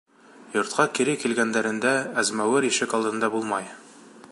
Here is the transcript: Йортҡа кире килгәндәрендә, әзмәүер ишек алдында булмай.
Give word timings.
Йортҡа 0.53 0.85
кире 0.99 1.13
килгәндәрендә, 1.25 1.93
әзмәүер 2.23 2.69
ишек 2.71 2.97
алдында 3.01 3.31
булмай. 3.37 3.71